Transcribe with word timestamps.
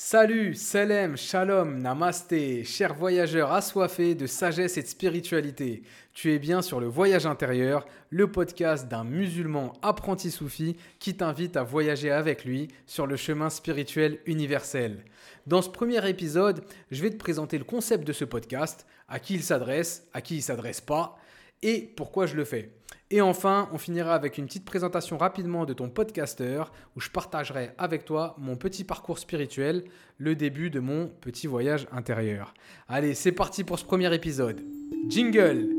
Salut, 0.00 0.54
salam, 0.54 1.16
shalom, 1.16 1.80
namasté, 1.80 2.62
chers 2.62 2.94
voyageurs 2.94 3.50
assoiffés 3.50 4.14
de 4.14 4.28
sagesse 4.28 4.76
et 4.76 4.82
de 4.82 4.86
spiritualité. 4.86 5.82
Tu 6.12 6.32
es 6.32 6.38
bien 6.38 6.62
sur 6.62 6.78
le 6.78 6.86
Voyage 6.86 7.26
intérieur, 7.26 7.84
le 8.10 8.30
podcast 8.30 8.86
d'un 8.86 9.02
musulman 9.02 9.72
apprenti 9.82 10.30
soufi 10.30 10.76
qui 11.00 11.16
t'invite 11.16 11.56
à 11.56 11.64
voyager 11.64 12.12
avec 12.12 12.44
lui 12.44 12.68
sur 12.86 13.08
le 13.08 13.16
chemin 13.16 13.50
spirituel 13.50 14.20
universel. 14.24 15.04
Dans 15.48 15.62
ce 15.62 15.68
premier 15.68 16.08
épisode, 16.08 16.62
je 16.92 17.02
vais 17.02 17.10
te 17.10 17.16
présenter 17.16 17.58
le 17.58 17.64
concept 17.64 18.06
de 18.06 18.12
ce 18.12 18.24
podcast, 18.24 18.86
à 19.08 19.18
qui 19.18 19.34
il 19.34 19.42
s'adresse, 19.42 20.06
à 20.12 20.20
qui 20.20 20.36
il 20.36 20.42
s'adresse 20.42 20.80
pas 20.80 21.18
et 21.60 21.92
pourquoi 21.96 22.26
je 22.26 22.36
le 22.36 22.44
fais. 22.44 22.70
Et 23.10 23.22
enfin, 23.22 23.70
on 23.72 23.78
finira 23.78 24.14
avec 24.14 24.36
une 24.36 24.44
petite 24.44 24.66
présentation 24.66 25.16
rapidement 25.16 25.64
de 25.64 25.72
ton 25.72 25.88
podcasteur 25.88 26.72
où 26.94 27.00
je 27.00 27.08
partagerai 27.08 27.70
avec 27.78 28.04
toi 28.04 28.36
mon 28.36 28.54
petit 28.56 28.84
parcours 28.84 29.18
spirituel, 29.18 29.84
le 30.18 30.34
début 30.34 30.68
de 30.68 30.78
mon 30.78 31.10
petit 31.22 31.46
voyage 31.46 31.86
intérieur. 31.90 32.52
Allez, 32.86 33.14
c'est 33.14 33.32
parti 33.32 33.64
pour 33.64 33.78
ce 33.78 33.84
premier 33.86 34.14
épisode. 34.14 34.60
Jingle 35.08 35.70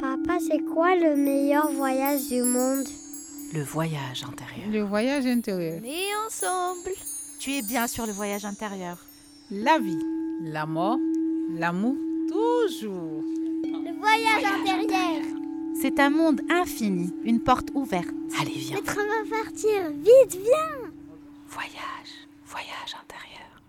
Papa, 0.00 0.38
c'est 0.40 0.64
quoi 0.72 0.94
le 0.96 1.16
meilleur 1.16 1.70
voyage 1.70 2.28
du 2.28 2.42
monde? 2.42 2.86
Le 3.52 3.62
voyage 3.62 4.24
intérieur. 4.26 4.70
Le 4.70 4.80
voyage 4.80 5.26
intérieur. 5.26 5.80
Mais 5.82 6.06
ensemble. 6.26 6.96
Tu 7.40 7.52
es 7.56 7.62
bien 7.62 7.86
sur 7.86 8.06
le 8.06 8.12
voyage 8.12 8.46
intérieur. 8.46 8.96
La 9.50 9.78
vie, 9.78 10.02
la 10.44 10.64
mort, 10.64 10.98
l'amour, 11.50 11.96
toujours. 12.30 13.22
Le 13.64 13.98
voyage 13.98 14.44
intérieur 14.44 15.37
C'est 15.80 16.00
un 16.00 16.10
monde 16.10 16.40
infini, 16.50 17.14
une 17.24 17.40
porte 17.40 17.68
ouverte. 17.72 18.08
Allez, 18.40 18.50
viens. 18.50 18.78
On 18.78 19.30
va 19.30 19.44
partir 19.44 19.90
Vite, 19.90 20.36
viens 20.42 20.90
Voyage, 21.46 22.28
voyage 22.44 22.96
intérieur. 23.00 23.62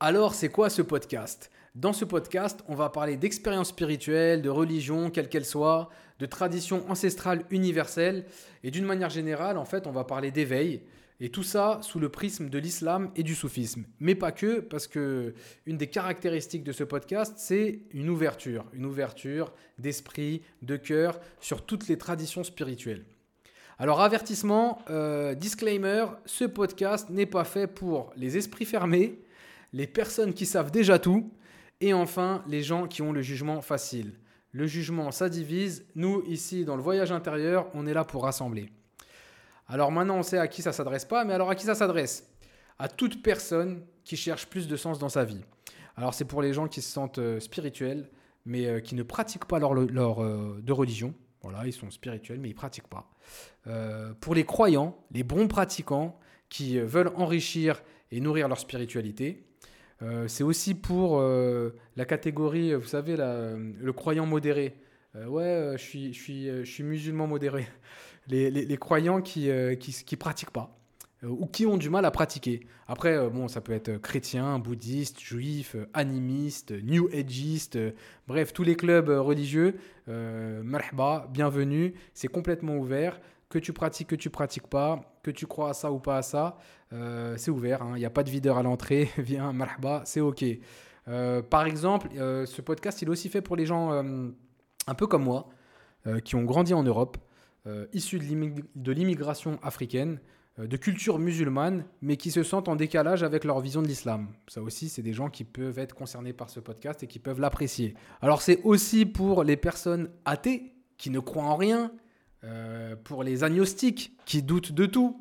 Alors, 0.00 0.34
c'est 0.34 0.48
quoi 0.48 0.70
ce 0.70 0.80
podcast? 0.80 1.50
Dans 1.74 1.92
ce 1.92 2.06
podcast, 2.06 2.64
on 2.68 2.74
va 2.74 2.88
parler 2.88 3.18
d'expériences 3.18 3.68
spirituelles, 3.68 4.40
de 4.40 4.48
religion, 4.48 5.10
quelle 5.10 5.28
qu'elle 5.28 5.44
soit, 5.44 5.90
de 6.20 6.26
traditions 6.26 6.90
ancestrales 6.90 7.44
universelles, 7.50 8.24
et 8.64 8.70
d'une 8.70 8.86
manière 8.86 9.10
générale, 9.10 9.58
en 9.58 9.66
fait, 9.66 9.86
on 9.86 9.92
va 9.92 10.04
parler 10.04 10.30
d'éveil, 10.30 10.84
et 11.20 11.30
tout 11.30 11.42
ça 11.42 11.78
sous 11.82 11.98
le 11.98 12.08
prisme 12.08 12.48
de 12.48 12.58
l'islam 12.58 13.10
et 13.16 13.22
du 13.22 13.34
soufisme. 13.34 13.84
Mais 14.00 14.14
pas 14.14 14.32
que, 14.32 14.60
parce 14.60 14.86
que 14.86 15.34
une 15.64 15.76
des 15.76 15.86
caractéristiques 15.86 16.64
de 16.64 16.72
ce 16.72 16.84
podcast, 16.84 17.34
c'est 17.36 17.80
une 17.92 18.10
ouverture, 18.10 18.66
une 18.72 18.86
ouverture 18.86 19.52
d'esprit, 19.78 20.42
de 20.62 20.76
cœur 20.76 21.20
sur 21.40 21.64
toutes 21.64 21.88
les 21.88 21.98
traditions 21.98 22.44
spirituelles. 22.44 23.04
Alors 23.78 24.00
avertissement, 24.00 24.78
euh, 24.88 25.34
disclaimer, 25.34 26.06
ce 26.24 26.44
podcast 26.44 27.10
n'est 27.10 27.26
pas 27.26 27.44
fait 27.44 27.66
pour 27.66 28.12
les 28.16 28.36
esprits 28.36 28.64
fermés, 28.64 29.20
les 29.72 29.86
personnes 29.86 30.32
qui 30.32 30.46
savent 30.46 30.70
déjà 30.70 30.98
tout, 30.98 31.30
et 31.82 31.92
enfin 31.92 32.42
les 32.48 32.62
gens 32.62 32.86
qui 32.86 33.02
ont 33.02 33.12
le 33.12 33.20
jugement 33.20 33.60
facile. 33.60 34.14
Le 34.52 34.66
jugement, 34.66 35.10
ça 35.10 35.28
divise. 35.28 35.84
Nous, 35.94 36.22
ici, 36.26 36.64
dans 36.64 36.76
le 36.76 36.82
voyage 36.82 37.12
intérieur, 37.12 37.68
on 37.74 37.86
est 37.86 37.92
là 37.92 38.04
pour 38.04 38.22
rassembler. 38.22 38.70
Alors 39.68 39.90
maintenant, 39.90 40.18
on 40.18 40.22
sait 40.22 40.38
à 40.38 40.48
qui 40.48 40.62
ça 40.62 40.72
s'adresse 40.72 41.04
pas, 41.04 41.24
mais 41.24 41.34
alors 41.34 41.50
à 41.50 41.54
qui 41.54 41.64
ça 41.64 41.74
s'adresse? 41.74 42.30
À 42.78 42.88
toute 42.88 43.22
personne 43.22 43.82
qui 44.04 44.16
cherche 44.16 44.46
plus 44.46 44.68
de 44.68 44.76
sens 44.76 44.98
dans 44.98 45.08
sa 45.08 45.24
vie. 45.24 45.44
Alors 45.96 46.14
c'est 46.14 46.24
pour 46.24 46.42
les 46.42 46.52
gens 46.52 46.68
qui 46.68 46.82
se 46.82 46.92
sentent 46.92 47.18
euh, 47.18 47.40
spirituels, 47.40 48.08
mais 48.44 48.66
euh, 48.66 48.80
qui 48.80 48.94
ne 48.94 49.02
pratiquent 49.02 49.46
pas 49.46 49.58
leur, 49.58 49.74
leur 49.74 50.22
euh, 50.22 50.60
de 50.62 50.72
religion. 50.72 51.14
Voilà, 51.42 51.66
ils 51.66 51.72
sont 51.72 51.90
spirituels, 51.90 52.38
mais 52.40 52.50
ils 52.50 52.54
pratiquent 52.54 52.88
pas. 52.88 53.08
Pour 54.20 54.34
les 54.34 54.44
croyants, 54.44 54.96
les 55.12 55.22
bons 55.22 55.48
pratiquants 55.48 56.18
qui 56.48 56.78
veulent 56.78 57.12
enrichir 57.16 57.82
et 58.10 58.20
nourrir 58.20 58.48
leur 58.48 58.58
spiritualité. 58.58 59.46
C'est 60.26 60.42
aussi 60.42 60.74
pour 60.74 61.20
la 61.20 62.04
catégorie, 62.04 62.74
vous 62.74 62.86
savez, 62.86 63.16
le 63.16 63.92
croyant 63.92 64.26
modéré. 64.26 64.80
Ouais, 65.14 65.74
je 65.76 65.82
suis, 65.82 66.12
je, 66.12 66.20
suis, 66.20 66.46
je 66.48 66.64
suis 66.64 66.82
musulman 66.82 67.28
modéré. 67.28 67.66
Les, 68.28 68.76
croyants 68.76 69.20
qui 69.20 69.48
ne 69.48 69.74
qui 69.74 70.16
pratiquent 70.16 70.50
pas 70.50 70.76
euh, 71.24 71.28
ou 71.28 71.46
qui 71.46 71.66
ont 71.66 71.76
du 71.76 71.90
mal 71.90 72.04
à 72.04 72.10
pratiquer. 72.10 72.66
Après, 72.86 73.16
euh, 73.16 73.30
bon, 73.30 73.48
ça 73.48 73.60
peut 73.60 73.72
être 73.72 73.88
euh, 73.88 73.98
chrétien, 73.98 74.58
bouddhiste, 74.58 75.20
juif, 75.20 75.74
euh, 75.74 75.88
animiste, 75.94 76.72
euh, 76.72 76.80
new 76.82 77.08
ageiste, 77.12 77.76
euh, 77.76 77.92
bref, 78.26 78.52
tous 78.52 78.62
les 78.62 78.76
clubs 78.76 79.08
euh, 79.08 79.20
religieux. 79.20 79.76
Euh, 80.08 80.62
marhaba, 80.62 81.28
bienvenue, 81.32 81.94
c'est 82.14 82.28
complètement 82.28 82.76
ouvert. 82.76 83.20
Que 83.48 83.58
tu 83.58 83.72
pratiques, 83.72 84.08
que 84.08 84.16
tu 84.16 84.28
pratiques 84.28 84.66
pas, 84.66 85.18
que 85.22 85.30
tu 85.30 85.46
crois 85.46 85.70
à 85.70 85.72
ça 85.72 85.92
ou 85.92 86.00
pas 86.00 86.18
à 86.18 86.22
ça, 86.22 86.58
euh, 86.92 87.34
c'est 87.36 87.50
ouvert. 87.50 87.82
hein. 87.82 87.92
Il 87.94 88.00
n'y 88.00 88.04
a 88.04 88.10
pas 88.10 88.24
de 88.24 88.30
videur 88.30 88.58
à 88.58 88.62
l'entrée. 88.62 89.08
Viens, 89.18 89.52
marhaba, 89.52 90.02
c'est 90.04 90.20
ok. 90.20 90.44
Euh, 91.08 91.42
par 91.42 91.64
exemple, 91.66 92.08
euh, 92.18 92.44
ce 92.44 92.60
podcast, 92.60 93.00
il 93.02 93.08
est 93.08 93.10
aussi 93.10 93.28
fait 93.28 93.40
pour 93.40 93.56
les 93.56 93.64
gens 93.64 93.92
euh, 93.92 94.28
un 94.88 94.94
peu 94.94 95.06
comme 95.06 95.22
moi, 95.22 95.48
euh, 96.06 96.18
qui 96.18 96.34
ont 96.34 96.42
grandi 96.42 96.74
en 96.74 96.82
Europe, 96.82 97.16
euh, 97.18 97.25
issus 97.92 98.18
de 98.18 98.24
l'immig- 98.24 98.64
de 98.74 98.92
l'immigration 98.92 99.58
africaine, 99.62 100.20
euh, 100.58 100.66
de 100.66 100.76
culture 100.76 101.18
musulmane, 101.18 101.84
mais 102.00 102.16
qui 102.16 102.30
se 102.30 102.42
sentent 102.42 102.68
en 102.68 102.76
décalage 102.76 103.22
avec 103.22 103.44
leur 103.44 103.60
vision 103.60 103.82
de 103.82 103.88
l'islam. 103.88 104.28
Ça 104.48 104.62
aussi, 104.62 104.88
c'est 104.88 105.02
des 105.02 105.12
gens 105.12 105.28
qui 105.30 105.44
peuvent 105.44 105.78
être 105.78 105.94
concernés 105.94 106.32
par 106.32 106.48
ce 106.50 106.60
podcast 106.60 107.02
et 107.02 107.06
qui 107.06 107.18
peuvent 107.18 107.40
l'apprécier. 107.40 107.94
Alors 108.22 108.40
c'est 108.42 108.60
aussi 108.64 109.04
pour 109.06 109.44
les 109.44 109.56
personnes 109.56 110.08
athées, 110.24 110.72
qui 110.96 111.10
ne 111.10 111.20
croient 111.20 111.44
en 111.44 111.56
rien, 111.56 111.92
euh, 112.44 112.96
pour 112.96 113.22
les 113.22 113.44
agnostiques, 113.44 114.16
qui 114.24 114.42
doutent 114.42 114.72
de 114.72 114.86
tout, 114.86 115.20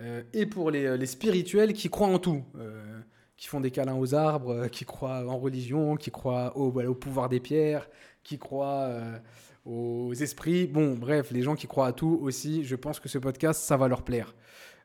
euh, 0.00 0.22
et 0.32 0.46
pour 0.46 0.70
les, 0.70 1.06
spirituels, 1.06 1.72
qui 1.72 1.88
croient 1.88 2.08
en 2.08 2.18
tout. 2.20 2.44
euh, 2.56 3.00
qui 3.38 3.46
font 3.46 3.60
des 3.60 3.70
câlins 3.70 3.94
aux 3.94 4.14
arbres, 4.14 4.50
euh, 4.50 4.68
qui 4.68 4.84
croient 4.84 5.24
en 5.26 5.38
religion, 5.38 5.96
qui 5.96 6.10
croient 6.10 6.54
au, 6.56 6.94
pouvoir 6.94 7.28
des 7.28 7.40
pierres, 7.40 7.88
qui 8.24 8.36
croient 8.36 8.88
euh, 8.88 9.18
aux 9.64 10.12
esprits. 10.12 10.66
Bon, 10.66 10.94
bref, 10.96 11.30
les 11.30 11.42
gens 11.42 11.54
qui 11.54 11.68
croient 11.68 11.86
à 11.86 11.92
tout 11.92 12.18
aussi, 12.20 12.64
je 12.64 12.74
pense 12.74 12.98
que 12.98 13.08
ce 13.08 13.16
podcast, 13.16 13.62
ça 13.62 13.76
va 13.76 13.86
leur 13.86 14.02
plaire. 14.02 14.34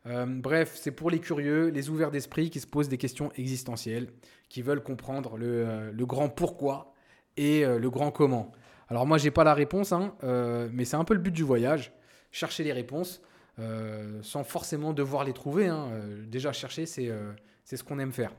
Euh, 0.06 0.26
bref, 0.28 0.78
c'est 0.80 0.92
pour 0.92 1.10
les 1.10 1.20
curieux, 1.20 1.70
les 1.70 1.90
ouverts 1.90 2.12
d'esprit 2.12 2.52
qui 2.52 2.60
se 2.60 2.68
posent 2.68 2.90
des 2.90 3.00
questions 3.00 3.32
existentielles, 3.36 4.10
qui 4.50 4.62
veulent 4.62 4.84
comprendre 4.84 5.36
le, 5.36 6.06
grand 6.06 6.30
pourquoi 6.30 6.94
et 7.38 7.66
le 7.66 7.90
grand 7.90 8.12
comment. 8.12 8.52
Alors 8.88 9.08
moi, 9.08 9.18
j'ai 9.18 9.32
pas 9.32 9.44
la 9.44 9.56
réponse, 9.56 9.92
hein, 9.94 10.14
mais 10.72 10.86
c'est 10.86 10.98
un 10.98 11.06
peu 11.06 11.16
le 11.16 11.20
but 11.22 11.32
du 11.32 11.42
voyage, 11.42 11.92
chercher 12.32 12.64
les 12.64 12.74
réponses 12.74 13.22
sans 14.22 14.44
forcément 14.44 14.94
devoir 14.94 15.24
les 15.24 15.34
trouver. 15.34 15.68
hein. 15.68 15.90
Déjà, 16.28 16.52
chercher, 16.52 16.86
c'est 16.86 17.10
c'est 17.64 17.78
ce 17.78 17.84
qu'on 17.84 18.00
aime 18.00 18.12
faire. 18.12 18.32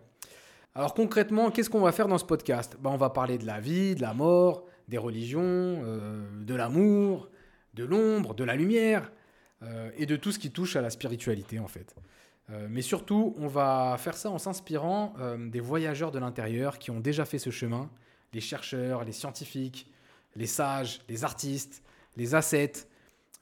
Alors 0.74 0.94
concrètement, 0.94 1.50
qu'est-ce 1.50 1.70
qu'on 1.70 1.82
va 1.82 1.92
faire 1.92 2.08
dans 2.08 2.18
ce 2.18 2.24
podcast? 2.24 2.76
Ben, 2.80 2.90
On 2.90 2.96
va 2.96 3.10
parler 3.10 3.38
de 3.38 3.46
la 3.46 3.60
vie, 3.60 3.94
de 3.94 4.02
la 4.02 4.12
mort, 4.12 4.66
des 4.88 4.98
religions, 4.98 5.40
euh, 5.42 6.24
de 6.44 6.54
l'amour, 6.54 7.28
de 7.74 7.84
l'ombre, 7.84 8.34
de 8.34 8.44
la 8.44 8.56
lumière, 8.56 9.12
euh, 9.62 9.90
et 9.96 10.06
de 10.06 10.16
tout 10.16 10.32
ce 10.32 10.38
qui 10.38 10.50
touche 10.50 10.76
à 10.76 10.82
la 10.82 10.90
spiritualité 10.90 11.58
en 11.58 11.68
fait. 11.68 11.94
Euh, 12.50 12.66
mais 12.68 12.82
surtout, 12.82 13.34
on 13.38 13.46
va 13.46 13.96
faire 13.98 14.16
ça 14.16 14.30
en 14.30 14.38
s'inspirant 14.38 15.14
des 15.38 15.60
voyageurs 15.60 16.10
de 16.10 16.18
l'intérieur 16.18 16.78
qui 16.78 16.90
ont 16.90 17.00
déjà 17.00 17.24
fait 17.24 17.38
ce 17.38 17.50
chemin, 17.50 17.88
les 18.32 18.40
chercheurs, 18.40 19.04
les 19.04 19.12
scientifiques, 19.12 19.88
les 20.36 20.46
sages, 20.46 21.00
les 21.08 21.24
artistes, 21.24 21.82
les 22.16 22.34
ascètes, 22.34 22.88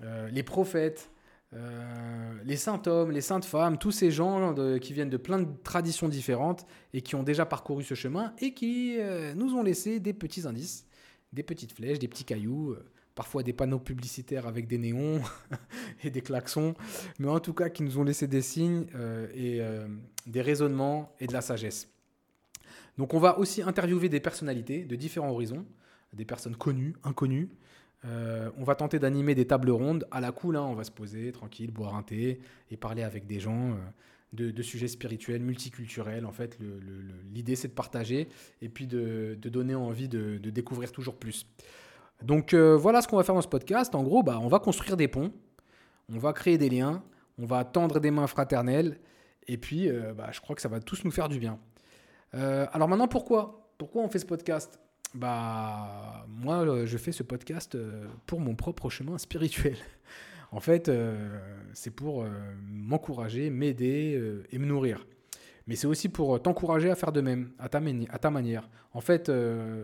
les 0.01 0.43
prophètes, 0.43 1.11
euh, 1.55 2.35
les 2.45 2.57
saints 2.57 2.83
hommes, 2.87 3.11
les 3.11 3.21
saintes 3.21 3.45
femmes, 3.45 3.77
tous 3.79 3.91
ces 3.93 4.11
gens 4.11 4.53
de- 4.53 4.79
qui 4.79 4.93
viennent 4.93 5.11
de 5.11 5.17
plein 5.17 5.39
de 5.41 5.49
traditions 5.63 6.09
différentes 6.09 6.67
et 6.95 7.03
qui 7.03 7.15
ont 7.15 7.23
déjà 7.23 7.45
parcouru 7.47 7.83
ce 7.85 7.95
chemin 7.95 8.33
et 8.41 8.55
qui 8.55 8.97
euh, 8.99 9.35
nous 9.35 9.55
ont 9.55 9.63
laissé 9.63 10.01
des 10.01 10.13
petits 10.15 10.47
indices, 10.47 10.87
des 11.33 11.43
petites 11.43 11.73
flèches, 11.73 11.99
des 11.99 12.09
petits 12.09 12.25
cailloux, 12.25 12.73
euh, 12.73 12.85
parfois 13.15 13.43
des 13.43 13.53
panneaux 13.53 13.79
publicitaires 13.79 14.47
avec 14.47 14.67
des 14.67 14.79
néons 14.79 15.21
et 16.05 16.11
des 16.11 16.23
klaxons, 16.23 16.75
mais 17.19 17.29
en 17.29 17.41
tout 17.41 17.53
cas 17.53 17.69
qui 17.69 17.83
nous 17.83 17.99
ont 17.99 18.05
laissé 18.05 18.27
des 18.27 18.43
signes 18.43 18.87
euh, 18.95 19.29
et 19.35 19.61
euh, 19.61 19.87
des 20.27 20.41
raisonnements 20.41 21.15
et 21.21 21.27
de 21.27 21.33
la 21.33 21.43
sagesse. 21.43 21.89
Donc 22.99 23.15
on 23.15 23.19
va 23.19 23.39
aussi 23.39 23.63
interviewer 23.63 24.09
des 24.09 24.21
personnalités 24.21 24.85
de 24.85 24.97
différents 24.97 25.31
horizons, 25.31 25.67
des 26.13 26.25
personnes 26.25 26.57
connues, 26.57 26.95
inconnues. 27.05 27.51
Euh, 28.05 28.51
on 28.59 28.65
va 28.65 28.75
tenter 28.75 28.99
d'animer 28.99 29.35
des 29.35 29.47
tables 29.47 29.71
rondes 29.71 30.07
à 30.11 30.21
la 30.21 30.33
cool, 30.33 30.57
hein, 30.57 30.63
on 30.63 30.75
va 30.75 30.85
se 30.85 30.91
poser 30.91 31.31
tranquille, 31.31 31.71
boire 31.71 31.95
un 31.95 32.03
thé 32.03 32.41
et 32.71 32.77
parler 32.77 33.03
avec 33.03 33.27
des 33.27 33.39
gens 33.39 33.77
euh, 34.39 34.53
de, 34.53 34.63
sujets 34.63 34.89
spirituels, 34.89 35.43
multiculturels. 35.43 36.27
En 36.27 36.33
fait, 36.33 36.59
l'idée 37.33 37.55
c'est 37.55 37.69
de 37.69 37.75
partager 37.75 38.29
et 38.61 38.69
puis 38.69 38.87
de, 38.87 39.39
donner 39.41 39.75
envie 39.75 40.09
de, 40.09 40.39
découvrir 40.39 40.91
toujours 40.91 41.17
plus. 41.17 41.47
Donc 42.23 42.55
euh, 42.55 42.77
voilà 42.77 43.03
ce 43.03 43.09
qu'on 43.09 43.17
va 43.17 43.25
faire 43.25 43.35
dans 43.37 43.43
ce 43.43 43.49
podcast. 43.49 43.95
En 43.95 44.03
gros, 44.03 44.23
bah, 44.23 44.39
on 44.41 44.49
va 44.49 44.59
construire 44.59 44.97
des 44.97 45.09
ponts, 45.09 45.33
on 46.09 46.19
va 46.19 46.33
créer 46.33 46.59
des 46.59 46.71
liens, 46.71 47.05
on 47.39 47.47
va 47.47 47.65
tendre 47.65 48.01
des 48.01 48.11
mains 48.11 48.27
fraternelles 48.27 48.99
et 49.47 49.59
puis 49.59 49.89
bah, 50.17 50.29
je 50.33 50.41
crois 50.41 50.57
que 50.57 50.63
ça 50.63 50.69
va 50.69 50.81
tous 50.81 51.05
nous 51.05 51.11
faire 51.11 51.29
du 51.29 51.39
bien. 51.39 51.59
Alors 52.33 52.89
maintenant, 52.89 53.09
pourquoi? 53.09 53.71
Pourquoi 53.79 54.03
on 54.03 54.09
fait 54.09 54.21
ce 54.21 54.27
podcast? 54.27 54.82
Bah, 55.15 56.25
moi, 56.29 56.87
je 56.87 56.97
fais 56.97 57.13
ce 57.13 57.23
podcast 57.23 57.75
euh, 57.75 58.07
pour 58.27 58.41
mon 58.41 58.55
propre 58.55 58.91
chemin 58.91 59.19
spirituel. 59.19 59.77
En 60.55 60.61
fait, 60.61 60.91
euh, 60.91 61.41
c'est 61.73 61.91
pour 61.91 62.25
euh, 62.25 62.29
m'encourager, 62.61 63.49
m'aider 63.49 64.23
et 64.51 64.59
me 64.59 64.67
nourrir. 64.67 65.07
Mais 65.67 65.77
c'est 65.77 65.87
aussi 65.87 66.11
pour 66.11 66.43
t'encourager 66.43 66.91
à 66.91 66.95
faire 66.95 67.11
de 67.11 67.23
même, 67.23 67.53
à 67.59 67.71
ta, 67.71 67.81
manière. 67.81 68.69
En 68.93 69.01
fait, 69.01 69.33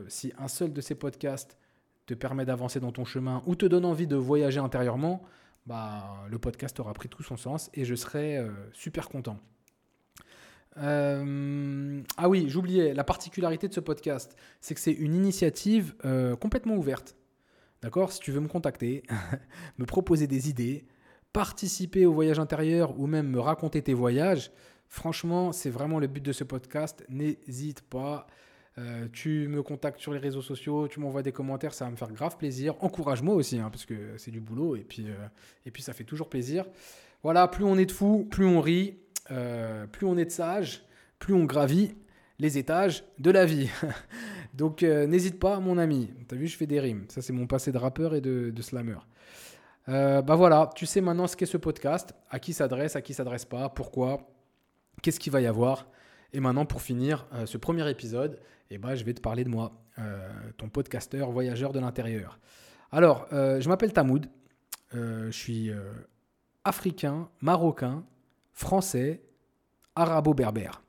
si 0.08 0.30
un 0.36 0.46
seul 0.46 0.74
de 0.74 0.82
ces 0.82 0.94
podcasts 0.94 1.56
te 2.04 2.12
permet 2.12 2.44
d'avancer 2.44 2.80
dans 2.80 2.92
ton 2.92 3.06
chemin 3.06 3.42
ou 3.46 3.54
te 3.54 3.64
donne 3.64 3.86
envie 3.86 4.06
de 4.06 4.16
voyager 4.16 4.60
intérieurement, 4.60 5.22
bah, 5.64 6.04
le 6.28 6.38
podcast 6.38 6.78
aura 6.80 6.92
pris 6.92 7.08
tout 7.08 7.22
son 7.22 7.38
sens 7.38 7.70
et 7.72 7.86
je 7.86 7.94
serai 7.94 8.38
super 8.74 9.08
content. 9.08 9.38
Euh, 10.76 12.02
ah 12.16 12.28
oui, 12.28 12.46
j'oubliais, 12.48 12.94
la 12.94 13.04
particularité 13.04 13.66
de 13.68 13.72
ce 13.72 13.80
podcast, 13.80 14.36
c'est 14.60 14.74
que 14.74 14.80
c'est 14.80 14.92
une 14.92 15.14
initiative 15.14 15.94
complètement 16.40 16.76
ouverte. 16.76 17.16
D'accord? 17.82 18.12
Si 18.12 18.20
tu 18.20 18.32
veux 18.32 18.40
me 18.40 18.48
contacter, 18.48 19.04
me 19.78 19.86
proposer 19.86 20.26
des 20.26 20.48
idées, 20.48 20.84
participer 21.32 22.06
au 22.06 22.12
voyage 22.12 22.38
intérieur 22.38 22.98
ou 22.98 23.06
même 23.06 23.28
me 23.28 23.40
raconter 23.40 23.82
tes 23.82 23.94
voyages, 23.94 24.50
franchement, 24.88 25.52
c'est 25.52 25.70
vraiment 25.70 26.00
le 26.00 26.06
but 26.06 26.24
de 26.24 26.32
ce 26.32 26.44
podcast. 26.44 27.04
N'hésite 27.08 27.82
pas. 27.82 28.26
Euh, 28.78 29.08
tu 29.12 29.48
me 29.48 29.62
contactes 29.62 30.00
sur 30.00 30.12
les 30.12 30.20
réseaux 30.20 30.42
sociaux, 30.42 30.86
tu 30.86 31.00
m'envoies 31.00 31.22
des 31.22 31.32
commentaires, 31.32 31.74
ça 31.74 31.84
va 31.84 31.90
me 31.90 31.96
faire 31.96 32.12
grave 32.12 32.36
plaisir. 32.36 32.74
Encourage-moi 32.80 33.34
aussi, 33.34 33.58
hein, 33.58 33.70
parce 33.70 33.84
que 33.84 34.16
c'est 34.18 34.30
du 34.30 34.40
boulot 34.40 34.76
et 34.76 34.84
puis, 34.84 35.06
euh, 35.08 35.14
et 35.66 35.72
puis 35.72 35.82
ça 35.82 35.92
fait 35.92 36.04
toujours 36.04 36.28
plaisir. 36.28 36.64
Voilà, 37.24 37.48
plus 37.48 37.64
on 37.64 37.76
est 37.76 37.86
de 37.86 37.92
fous, 37.92 38.24
plus 38.30 38.46
on 38.46 38.60
rit, 38.60 38.96
euh, 39.30 39.86
plus 39.86 40.06
on 40.06 40.16
est 40.16 40.24
de 40.24 40.30
sages, 40.30 40.82
plus 41.18 41.34
on 41.34 41.44
gravit 41.44 41.94
les 42.38 42.58
étages 42.58 43.04
de 43.18 43.30
la 43.30 43.44
vie. 43.44 43.68
Donc 44.54 44.82
n'hésite 44.82 45.38
pas, 45.38 45.60
mon 45.60 45.78
ami. 45.78 46.10
T'as 46.26 46.36
vu, 46.36 46.46
je 46.46 46.56
fais 46.56 46.66
des 46.66 46.80
rimes. 46.80 47.04
Ça, 47.08 47.22
c'est 47.22 47.32
mon 47.32 47.46
passé 47.46 47.70
de 47.72 47.78
rappeur 47.78 48.14
et 48.14 48.20
de, 48.20 48.50
de 48.50 48.62
slammer. 48.62 48.98
bah 49.86 50.22
voilà, 50.22 50.70
tu 50.74 50.86
sais 50.86 51.00
maintenant 51.00 51.26
ce 51.26 51.36
qu'est 51.36 51.46
ce 51.46 51.56
podcast, 51.56 52.14
à 52.30 52.38
qui 52.38 52.52
s'adresse, 52.52 52.96
à 52.96 53.02
qui 53.02 53.14
s'adresse 53.14 53.44
pas, 53.44 53.68
pourquoi, 53.68 54.28
qu'est-ce 55.02 55.20
qu'il 55.20 55.32
va 55.32 55.40
y 55.40 55.46
avoir. 55.46 55.88
Et 56.32 56.40
maintenant, 56.40 56.66
pour 56.66 56.82
finir 56.82 57.26
ce 57.44 57.56
premier 57.56 57.88
épisode, 57.88 58.40
eh 58.70 58.78
ben, 58.78 58.94
je 58.94 59.04
vais 59.04 59.14
te 59.14 59.20
parler 59.20 59.44
de 59.44 59.48
moi, 59.48 59.72
euh, 59.98 60.28
ton 60.56 60.68
podcasteur 60.68 61.30
voyageur 61.30 61.72
de 61.72 61.80
l'intérieur. 61.80 62.38
Alors, 62.92 63.26
euh, 63.32 63.60
je 63.60 63.68
m'appelle 63.68 63.92
Tamoud, 63.92 64.26
euh, 64.94 65.26
je 65.26 65.36
suis 65.36 65.70
africain, 66.64 67.28
marocain, 67.40 68.04
français, 68.58 69.22
arabo-berbère. 69.94 70.82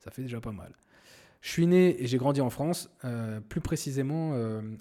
Ça 0.00 0.10
fait 0.10 0.22
déjà 0.22 0.40
pas 0.40 0.52
mal. 0.52 0.74
Je 1.40 1.50
suis 1.50 1.66
né 1.66 2.02
et 2.02 2.06
j'ai 2.06 2.18
grandi 2.18 2.40
en 2.40 2.50
France, 2.50 2.90
plus 3.48 3.60
précisément 3.60 4.30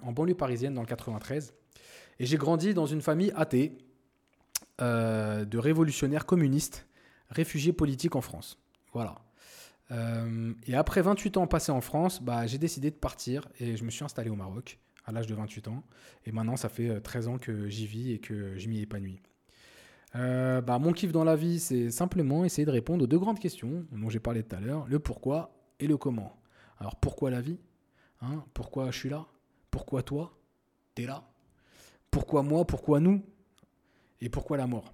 en 0.03 0.11
banlieue 0.11 0.35
parisienne 0.35 0.73
dans 0.73 0.81
le 0.81 0.87
93. 0.87 1.53
Et 2.19 2.25
j'ai 2.25 2.37
grandi 2.37 2.73
dans 2.73 2.85
une 2.85 3.01
famille 3.01 3.31
athée 3.35 3.77
de 4.79 5.57
révolutionnaires 5.57 6.27
communistes, 6.27 6.87
réfugiés 7.29 7.73
politiques 7.73 8.15
en 8.15 8.21
France. 8.21 8.59
Voilà. 8.93 9.15
Euh, 9.91 10.53
et 10.67 10.75
après 10.75 11.01
28 11.01 11.37
ans 11.37 11.47
passés 11.47 11.71
en 11.71 11.81
France, 11.81 12.21
bah, 12.21 12.47
j'ai 12.47 12.57
décidé 12.57 12.91
de 12.91 12.95
partir 12.95 13.47
et 13.59 13.75
je 13.75 13.83
me 13.83 13.89
suis 13.89 14.03
installé 14.03 14.29
au 14.29 14.35
Maroc 14.35 14.79
à 15.05 15.11
l'âge 15.11 15.27
de 15.27 15.35
28 15.35 15.67
ans. 15.67 15.83
Et 16.25 16.31
maintenant, 16.31 16.55
ça 16.55 16.69
fait 16.69 17.01
13 17.01 17.27
euh, 17.27 17.31
ans 17.31 17.37
que 17.37 17.67
j'y 17.67 17.87
vis 17.87 18.11
et 18.11 18.19
que 18.19 18.57
je 18.57 18.67
m'y 18.69 18.81
épanouis. 18.81 19.19
Euh, 20.15 20.61
bah, 20.61 20.79
mon 20.79 20.91
kiff 20.91 21.11
dans 21.11 21.23
la 21.23 21.35
vie, 21.35 21.59
c'est 21.59 21.89
simplement 21.89 22.43
essayer 22.43 22.65
de 22.65 22.71
répondre 22.71 23.03
aux 23.03 23.07
deux 23.07 23.19
grandes 23.19 23.39
questions 23.39 23.85
dont 23.91 24.09
j'ai 24.09 24.19
parlé 24.19 24.43
tout 24.43 24.55
à 24.55 24.59
l'heure, 24.59 24.85
le 24.87 24.99
pourquoi 24.99 25.53
et 25.79 25.87
le 25.87 25.97
comment. 25.97 26.35
Alors 26.79 26.95
pourquoi 26.97 27.29
la 27.29 27.41
vie 27.41 27.59
hein 28.21 28.43
Pourquoi 28.53 28.91
je 28.91 28.97
suis 28.97 29.09
là 29.09 29.25
Pourquoi 29.69 30.03
toi 30.03 30.37
T'es 30.95 31.05
là 31.05 31.23
Pourquoi 32.09 32.43
moi 32.43 32.65
Pourquoi 32.65 32.99
nous 32.99 33.23
Et 34.19 34.29
pourquoi 34.29 34.57
la 34.57 34.67
mort 34.67 34.93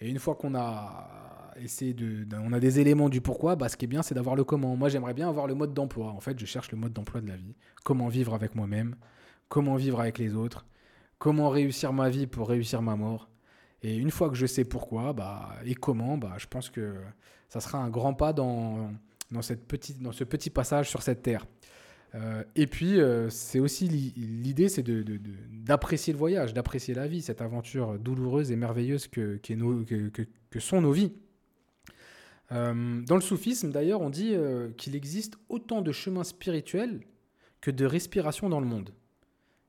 Et 0.00 0.10
une 0.10 0.18
fois 0.18 0.34
qu'on 0.34 0.54
a 0.54 1.20
de, 1.56 2.26
on 2.36 2.52
a 2.52 2.60
des 2.60 2.80
éléments 2.80 3.08
du 3.08 3.20
pourquoi, 3.20 3.56
bah, 3.56 3.68
ce 3.68 3.76
qui 3.76 3.84
est 3.84 3.88
bien, 3.88 4.02
c'est 4.02 4.14
d'avoir 4.14 4.36
le 4.36 4.44
comment. 4.44 4.76
Moi, 4.76 4.88
j'aimerais 4.88 5.14
bien 5.14 5.28
avoir 5.28 5.46
le 5.46 5.54
mode 5.54 5.74
d'emploi. 5.74 6.08
En 6.08 6.20
fait, 6.20 6.38
je 6.38 6.46
cherche 6.46 6.70
le 6.70 6.78
mode 6.78 6.92
d'emploi 6.92 7.20
de 7.20 7.28
la 7.28 7.36
vie. 7.36 7.54
Comment 7.84 8.08
vivre 8.08 8.34
avec 8.34 8.54
moi-même, 8.54 8.96
comment 9.48 9.76
vivre 9.76 10.00
avec 10.00 10.18
les 10.18 10.34
autres, 10.34 10.66
comment 11.18 11.48
réussir 11.48 11.92
ma 11.92 12.08
vie 12.08 12.26
pour 12.26 12.48
réussir 12.48 12.82
ma 12.82 12.96
mort. 12.96 13.28
Et 13.82 13.96
une 13.96 14.10
fois 14.10 14.28
que 14.28 14.34
je 14.36 14.46
sais 14.46 14.64
pourquoi 14.64 15.12
bah, 15.12 15.54
et 15.64 15.74
comment, 15.74 16.18
bah, 16.18 16.34
je 16.38 16.46
pense 16.46 16.70
que 16.70 16.94
ça 17.48 17.60
sera 17.60 17.78
un 17.78 17.88
grand 17.88 18.14
pas 18.14 18.32
dans, 18.32 18.90
dans, 19.30 19.42
cette 19.42 19.66
petite, 19.66 20.02
dans 20.02 20.12
ce 20.12 20.24
petit 20.24 20.50
passage 20.50 20.88
sur 20.88 21.02
cette 21.02 21.22
terre. 21.22 21.46
Euh, 22.14 22.42
et 22.56 22.66
puis, 22.66 23.00
euh, 23.00 23.30
c'est 23.30 23.60
aussi 23.60 23.88
l'idée, 23.88 24.68
c'est 24.68 24.82
d'apprécier 24.82 26.12
de, 26.12 26.16
de, 26.16 26.18
le 26.18 26.18
voyage, 26.18 26.54
d'apprécier 26.54 26.94
la 26.94 27.06
vie, 27.06 27.22
cette 27.22 27.40
aventure 27.40 27.98
douloureuse 27.98 28.50
et 28.50 28.56
merveilleuse 28.56 29.08
que, 29.08 29.38
que, 29.38 30.60
sont 30.60 30.80
nos 30.80 30.92
vies. 30.92 31.12
Euh, 32.52 33.02
dans 33.02 33.14
le 33.14 33.20
soufisme, 33.20 33.70
d'ailleurs, 33.70 34.00
on 34.00 34.10
dit 34.10 34.34
qu'il 34.76 34.96
existe 34.96 35.36
autant 35.48 35.82
de 35.82 35.92
chemins 35.92 36.24
spirituels 36.24 37.00
que 37.60 37.70
de 37.70 37.86
respiration 37.86 38.48
dans 38.48 38.60
le 38.60 38.66
monde. 38.66 38.90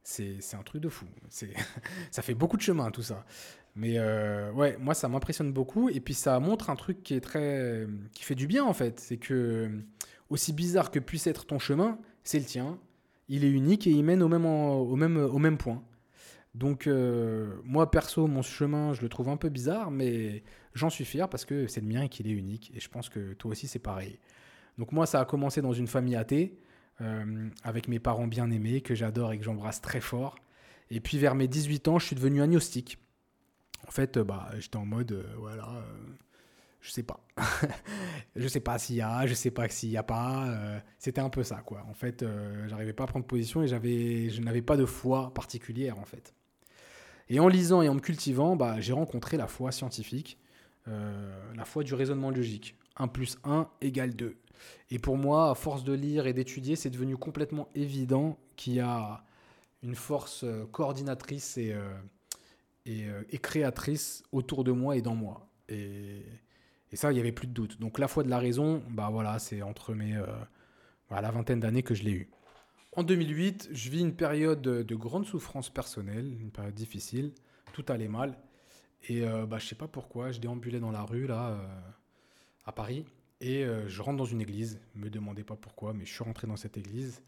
C'est 0.03 0.55
un 0.55 0.63
truc 0.63 0.81
de 0.81 0.89
fou. 0.89 1.05
ça 2.11 2.21
fait 2.23 2.33
beaucoup 2.33 2.57
de 2.57 2.61
chemin, 2.61 2.89
tout 2.89 3.03
ça. 3.03 3.23
Mais 3.75 3.97
euh, 3.97 4.51
ouais, 4.51 4.77
moi, 4.79 4.93
ça 4.93 5.07
m'impressionne 5.07 5.53
beaucoup. 5.53 5.89
Et 5.89 5.99
puis, 5.99 6.13
ça 6.13 6.39
montre 6.39 6.69
un 6.69 6.75
truc 6.75 7.03
qui 7.03 7.13
est 7.13 7.21
très. 7.21 7.87
qui 8.13 8.23
fait 8.23 8.35
du 8.35 8.47
bien, 8.47 8.63
en 8.63 8.73
fait. 8.73 8.99
C'est 8.99 9.17
que, 9.17 9.69
aussi 10.29 10.53
bizarre 10.53 10.91
que 10.91 10.99
puisse 10.99 11.27
être 11.27 11.45
ton 11.45 11.59
chemin, 11.59 11.97
c'est 12.23 12.39
le 12.39 12.45
tien. 12.45 12.79
Il 13.29 13.45
est 13.45 13.51
unique 13.51 13.87
et 13.87 13.91
il 13.91 14.03
mène 14.03 14.21
au 14.23 14.27
même, 14.27 14.45
au 14.45 14.95
même, 14.95 15.17
au 15.17 15.39
même 15.39 15.57
point. 15.57 15.81
Donc, 16.53 16.89
moi, 17.63 17.89
perso, 17.89 18.27
mon 18.27 18.41
chemin, 18.41 18.93
je 18.93 19.01
le 19.01 19.09
trouve 19.09 19.29
un 19.29 19.37
peu 19.37 19.49
bizarre, 19.49 19.89
mais 19.89 20.43
J'en 20.73 20.89
suis 20.89 21.05
fier 21.05 21.29
parce 21.29 21.45
que 21.45 21.67
c'est 21.67 21.81
le 21.81 21.87
mien 21.87 22.03
et 22.03 22.09
qu'il 22.09 22.27
est 22.27 22.33
unique. 22.33 22.71
Et 22.75 22.79
je 22.79 22.89
pense 22.89 23.09
que 23.09 23.33
toi 23.33 23.51
aussi, 23.51 23.67
c'est 23.67 23.79
pareil. 23.79 24.19
Donc 24.77 24.91
moi, 24.91 25.05
ça 25.05 25.19
a 25.19 25.25
commencé 25.25 25.61
dans 25.61 25.73
une 25.73 25.87
famille 25.87 26.15
athée, 26.15 26.57
euh, 27.01 27.49
avec 27.63 27.87
mes 27.87 27.99
parents 27.99 28.27
bien 28.27 28.49
aimés, 28.51 28.81
que 28.81 28.95
j'adore 28.95 29.33
et 29.33 29.37
que 29.37 29.43
j'embrasse 29.43 29.81
très 29.81 30.01
fort. 30.01 30.35
Et 30.89 30.99
puis 30.99 31.17
vers 31.17 31.35
mes 31.35 31.47
18 31.47 31.87
ans, 31.89 31.99
je 31.99 32.05
suis 32.05 32.15
devenu 32.15 32.41
agnostique. 32.41 32.99
En 33.91 33.93
fait, 33.93 34.15
euh, 34.15 34.23
bah, 34.23 34.49
j'étais 34.57 34.77
en 34.77 34.85
mode, 34.85 35.11
euh, 35.11 35.23
voilà, 35.37 35.67
je 36.79 36.91
sais 36.91 37.03
pas. 37.03 37.19
je 38.35 38.47
sais 38.47 38.61
pas 38.61 38.79
s'il 38.79 38.95
y 38.95 39.01
a, 39.01 39.27
je 39.27 39.33
sais 39.33 39.51
pas 39.51 39.67
s'il 39.67 39.89
y 39.89 39.97
a 39.97 40.03
pas. 40.03 40.81
C'était 40.97 41.21
un 41.21 41.29
peu 41.29 41.43
ça, 41.43 41.57
quoi. 41.57 41.85
En 41.89 41.93
fait, 41.93 42.25
j'arrivais 42.67 42.93
pas 42.93 43.03
à 43.03 43.07
prendre 43.07 43.25
position 43.25 43.61
et 43.61 43.67
je 43.67 44.41
n'avais 44.41 44.61
pas 44.61 44.77
de 44.77 44.85
foi 44.85 45.33
particulière, 45.33 45.99
en 45.99 46.05
fait. 46.05 46.33
Et 47.29 47.39
en 47.39 47.47
lisant 47.47 47.81
et 47.81 47.89
en 47.89 47.95
me 47.95 47.99
cultivant, 47.99 48.55
bah, 48.55 48.79
j'ai 48.79 48.93
rencontré 48.93 49.37
la 49.37 49.47
foi 49.47 49.71
scientifique 49.71 50.37
euh, 50.87 51.53
la 51.55 51.65
foi 51.65 51.83
du 51.83 51.93
raisonnement 51.93 52.31
logique. 52.31 52.75
1 52.97 53.07
plus 53.07 53.37
1 53.43 53.69
égale 53.81 54.15
2. 54.15 54.35
Et 54.89 54.99
pour 54.99 55.17
moi, 55.17 55.51
à 55.51 55.55
force 55.55 55.83
de 55.83 55.93
lire 55.93 56.27
et 56.27 56.33
d'étudier, 56.33 56.75
c'est 56.75 56.89
devenu 56.89 57.17
complètement 57.17 57.69
évident 57.75 58.37
qu'il 58.55 58.73
y 58.73 58.79
a 58.79 59.23
une 59.83 59.95
force 59.95 60.43
euh, 60.43 60.65
coordinatrice 60.71 61.57
et, 61.57 61.75
euh, 62.87 63.23
et, 63.29 63.37
créatrice 63.37 64.23
autour 64.31 64.63
de 64.63 64.71
moi 64.71 64.95
et 64.95 65.01
dans 65.01 65.15
moi. 65.15 65.47
Et, 65.69 66.23
ça, 66.93 67.11
il 67.11 67.15
n'y 67.15 67.21
avait 67.21 67.31
plus 67.31 67.47
de 67.47 67.53
doute. 67.53 67.79
Donc 67.79 67.99
la 67.99 68.09
foi 68.09 68.23
de 68.23 68.29
la 68.29 68.37
raison, 68.37 68.83
bah 68.89 69.09
voilà, 69.09 69.39
c'est 69.39 69.61
entre 69.61 69.93
mes, 69.93 70.21
la 71.09 71.31
vingtaine 71.31 71.61
d'années 71.61 71.83
que 71.83 71.95
je 71.95 72.03
l'ai 72.03 72.11
eu. 72.11 72.29
En 72.97 73.03
2008, 73.03 73.69
je 73.71 73.89
vis 73.89 74.01
une 74.01 74.13
période 74.13 74.61
de 74.61 74.95
grande 74.95 75.25
souffrance 75.25 75.69
personnelle, 75.69 76.37
une 76.41 76.51
période 76.51 76.73
difficile, 76.73 77.31
tout 77.71 77.85
allait 77.87 78.09
mal. 78.09 78.37
Et 79.09 79.23
euh, 79.23 79.45
bah, 79.45 79.57
je 79.57 79.65
sais 79.65 79.75
pas 79.75 79.87
pourquoi, 79.87 80.31
je 80.31 80.39
déambulais 80.39 80.79
dans 80.79 80.91
la 80.91 81.03
rue, 81.03 81.27
là, 81.27 81.49
euh, 81.49 81.79
à 82.65 82.71
Paris, 82.71 83.05
et 83.39 83.63
euh, 83.63 83.87
je 83.87 84.01
rentre 84.01 84.17
dans 84.17 84.25
une 84.25 84.41
église. 84.41 84.79
Me 84.95 85.09
demandez 85.09 85.43
pas 85.43 85.55
pourquoi, 85.55 85.93
mais 85.93 86.05
je 86.05 86.13
suis 86.13 86.23
rentré 86.23 86.47
dans 86.47 86.57
cette 86.57 86.77
église. 86.77 87.21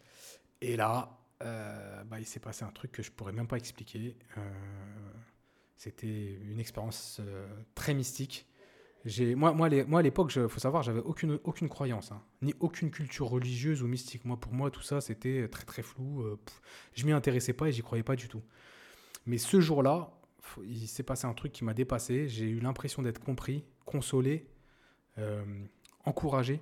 Et 0.61 0.75
là, 0.75 1.19
bah, 1.39 2.19
il 2.19 2.25
s'est 2.25 2.39
passé 2.39 2.63
un 2.63 2.71
truc 2.71 2.93
que 2.93 3.03
je 3.03 3.11
pourrais 3.11 3.33
même 3.33 3.47
pas 3.47 3.57
expliquer. 3.57 4.15
C'était 5.83 6.37
une 6.49 6.59
expérience 6.59 7.19
très 7.75 7.93
mystique. 7.93 8.47
Moi, 9.35 9.51
moi, 9.51 9.69
moi, 9.85 9.99
à 9.99 10.01
l'époque, 10.01 10.33
il 10.35 10.47
faut 10.47 10.59
savoir, 10.59 10.81
j'avais 10.81 11.01
aucune, 11.01 11.39
aucune 11.43 11.67
croyance, 11.67 12.13
hein, 12.13 12.21
ni 12.41 12.53
aucune 12.61 12.89
culture 12.89 13.27
religieuse 13.27 13.83
ou 13.83 13.87
mystique. 13.87 14.23
Moi, 14.23 14.39
pour 14.39 14.53
moi, 14.53 14.71
tout 14.71 14.81
ça, 14.81 15.01
c'était 15.01 15.49
très, 15.49 15.65
très 15.65 15.81
flou. 15.81 16.23
je 16.93 17.05
m'y 17.05 17.11
intéressais 17.11 17.51
pas 17.51 17.67
et 17.67 17.73
j'y 17.73 17.81
croyais 17.81 18.03
pas 18.03 18.15
du 18.15 18.29
tout. 18.29 18.41
Mais 19.25 19.37
ce 19.37 19.59
jour-là, 19.59 20.13
il 20.63 20.87
s'est 20.87 21.03
passé 21.03 21.25
un 21.25 21.33
truc 21.33 21.51
qui 21.51 21.65
m'a 21.65 21.73
dépassé. 21.73 22.29
J'ai 22.29 22.47
eu 22.49 22.59
l'impression 22.59 23.01
d'être 23.01 23.19
compris, 23.19 23.65
consolé, 23.85 24.47
euh, 25.17 25.43
encouragé, 26.05 26.61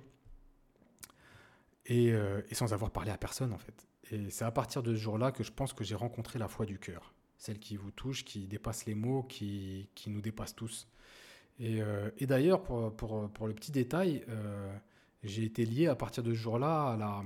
euh, 1.90 2.42
et, 2.48 2.54
sans 2.54 2.72
avoir 2.72 2.90
parlé 2.90 3.10
à 3.10 3.18
personne 3.18 3.52
en 3.52 3.58
fait. 3.58 3.88
Et 4.10 4.30
c'est 4.30 4.44
à 4.44 4.50
partir 4.50 4.82
de 4.82 4.94
ce 4.94 5.00
jour-là 5.00 5.32
que 5.32 5.42
je 5.42 5.52
pense 5.52 5.72
que 5.72 5.84
j'ai 5.84 5.94
rencontré 5.94 6.38
la 6.38 6.48
foi 6.48 6.66
du 6.66 6.78
cœur, 6.78 7.14
celle 7.42 7.58
qui 7.58 7.76
vous 7.76 7.90
touche, 7.90 8.24
qui 8.24 8.46
dépasse 8.46 8.86
les 8.86 8.94
mots, 8.94 9.24
qui, 9.24 9.88
nous 10.06 10.20
dépasse 10.20 10.54
tous. 10.54 10.86
Et, 11.58 11.82
euh, 11.82 12.08
d'ailleurs, 12.20 12.62
pour, 12.62 13.48
le 13.48 13.52
petit 13.52 13.72
détail, 13.72 14.24
j'ai 15.24 15.42
été 15.42 15.66
lié 15.66 15.88
à 15.88 15.96
partir 15.96 16.22
de 16.22 16.32
ce 16.32 16.38
jour-là 16.38 16.92
à 16.92 16.96
la, 16.96 17.24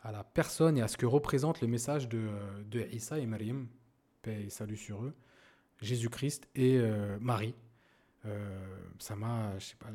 à 0.00 0.12
la 0.12 0.24
personne 0.24 0.78
et 0.78 0.80
à 0.80 0.88
ce 0.88 0.96
que 0.96 1.04
représente 1.04 1.60
le 1.60 1.68
message 1.68 2.08
de, 2.08 2.30
de 2.64 2.80
Issa 2.92 3.18
et 3.18 3.26
Mariam, 3.26 3.68
paix 4.22 4.44
et 4.46 4.48
salut 4.48 4.78
sur 4.78 5.04
eux, 5.04 5.14
Jésus-Christ 5.82 6.48
et 6.54 6.78
euh, 6.78 7.18
Marie. 7.20 7.54
ça 8.98 9.16
m'a, 9.16 9.58
je 9.58 9.66
sais 9.66 9.76
pas, 9.76 9.88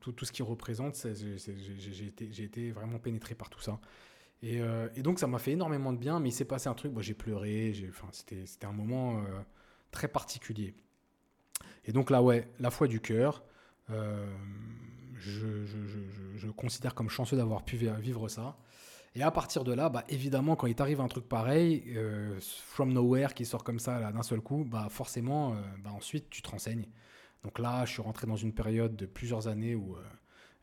tout, 0.00 0.12
tout, 0.12 0.24
ce 0.24 0.32
qui 0.32 0.42
représente, 0.42 0.96
j'ai 1.14 2.06
été, 2.06 2.42
été, 2.42 2.70
vraiment 2.70 2.98
pénétré 2.98 3.34
par 3.34 3.50
tout 3.50 3.60
ça. 3.60 3.78
Et, 4.42 4.60
et 4.94 5.02
donc 5.02 5.18
ça 5.18 5.26
m'a 5.26 5.38
fait 5.38 5.52
énormément 5.52 5.92
de 5.92 5.98
bien, 5.98 6.20
mais 6.20 6.28
il 6.28 6.32
s'est 6.32 6.44
passé 6.44 6.68
un 6.68 6.74
truc, 6.74 6.92
moi 6.92 7.02
j'ai 7.02 7.14
pleuré, 7.14 7.74
c'était 8.12 8.66
un 8.66 8.72
moment 8.72 9.20
très 9.90 10.08
particulier. 10.08 10.74
Et 11.84 11.92
donc 11.92 12.10
là, 12.10 12.22
ouais, 12.22 12.48
la 12.60 12.70
foi 12.70 12.86
du 12.86 13.00
cœur, 13.00 13.42
euh, 13.90 14.26
je, 15.16 15.64
je, 15.64 15.86
je, 15.86 15.98
je, 16.36 16.48
considère 16.50 16.94
comme 16.94 17.08
chanceux 17.08 17.36
d'avoir 17.36 17.64
pu 17.64 17.76
vivre 17.76 18.28
ça. 18.28 18.58
Et 19.14 19.22
à 19.22 19.30
partir 19.30 19.64
de 19.64 19.72
là, 19.72 19.88
bah, 19.88 20.04
évidemment, 20.08 20.54
quand 20.54 20.66
il 20.66 20.74
t'arrive 20.74 21.00
un 21.00 21.08
truc 21.08 21.26
pareil, 21.28 21.82
euh, 21.96 22.38
from 22.40 22.92
nowhere, 22.92 23.32
qui 23.34 23.46
sort 23.46 23.64
comme 23.64 23.78
ça 23.78 24.12
d'un 24.12 24.22
seul 24.22 24.40
coup, 24.40 24.66
bah, 24.70 24.88
forcément, 24.90 25.54
euh, 25.54 25.56
bah, 25.82 25.90
ensuite, 25.92 26.28
tu 26.28 26.42
te 26.42 26.50
renseignes. 26.50 26.86
Donc 27.42 27.58
là, 27.58 27.84
je 27.84 27.92
suis 27.92 28.02
rentré 28.02 28.26
dans 28.26 28.36
une 28.36 28.52
période 28.52 28.94
de 28.94 29.06
plusieurs 29.06 29.48
années 29.48 29.74
où 29.74 29.96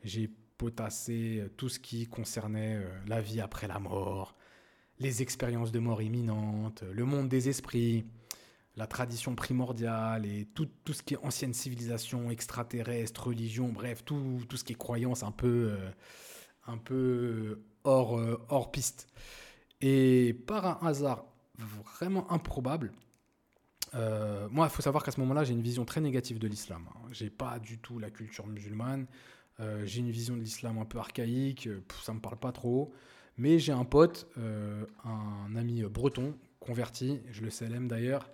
j'ai 0.03 0.29
potassé 0.57 1.43
tout 1.57 1.69
ce 1.69 1.79
qui 1.79 2.07
concernait 2.07 2.81
la 3.07 3.21
vie 3.21 3.41
après 3.41 3.67
la 3.67 3.79
mort, 3.79 4.35
les 4.99 5.21
expériences 5.21 5.71
de 5.71 5.79
mort 5.79 6.01
imminente, 6.01 6.83
le 6.83 7.05
monde 7.05 7.27
des 7.27 7.49
esprits, 7.49 8.05
la 8.77 8.87
tradition 8.87 9.35
primordiale 9.35 10.25
et 10.25 10.45
tout, 10.53 10.67
tout, 10.83 10.93
ce 10.93 11.01
qui 11.01 11.13
est 11.13 11.19
ancienne 11.23 11.53
civilisation, 11.53 12.29
extraterrestre, 12.29 13.27
religion, 13.27 13.69
bref, 13.69 14.03
tout, 14.03 14.41
tout 14.49 14.57
ce 14.57 14.63
qui 14.63 14.73
est 14.73 14.77
croyance 14.77 15.23
un 15.23 15.31
peu, 15.31 15.71
euh, 15.71 15.89
un 16.67 16.77
peu 16.77 17.61
hors, 17.83 18.17
euh, 18.17 18.41
hors 18.49 18.71
piste. 18.71 19.07
Et 19.81 20.33
par 20.45 20.83
un 20.83 20.87
hasard 20.87 21.25
vraiment 21.57 22.29
improbable, 22.31 22.91
euh, 23.93 24.49
moi, 24.51 24.65
il 24.65 24.69
faut 24.69 24.81
savoir 24.81 25.03
qu'à 25.03 25.11
ce 25.11 25.19
moment-là, 25.21 25.45
j'ai 25.45 25.53
une 25.53 25.61
vision 25.61 25.85
très 25.85 26.01
négative 26.01 26.37
de 26.37 26.47
l'islam. 26.47 26.85
Hein. 26.89 27.07
J'ai 27.11 27.29
pas 27.29 27.59
du 27.59 27.77
tout 27.79 27.97
la 27.97 28.09
culture 28.09 28.45
musulmane. 28.45 29.07
J'ai 29.85 29.99
une 29.99 30.11
vision 30.11 30.35
de 30.35 30.41
l'islam 30.41 30.77
un 30.77 30.85
peu 30.85 30.97
archaïque. 30.97 31.69
ça 32.03 32.13
me 32.13 32.19
parle 32.19 32.37
pas 32.37 32.51
trop. 32.51 32.93
Mais 33.37 33.59
j'ai 33.59 33.73
un 33.73 33.83
pote, 33.85 34.27
un 35.03 35.55
ami 35.55 35.83
breton, 35.83 36.35
converti, 36.59 37.21
je 37.31 37.41
le 37.41 37.49
célèbre 37.49 37.87
d'ailleurs, 37.87 38.29